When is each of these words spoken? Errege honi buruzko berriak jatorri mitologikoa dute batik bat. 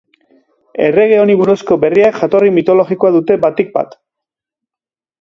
Errege 0.85 1.19
honi 1.25 1.35
buruzko 1.43 1.79
berriak 1.85 2.19
jatorri 2.23 2.51
mitologikoa 2.57 3.15
dute 3.19 3.41
batik 3.47 3.73
bat. 3.81 3.99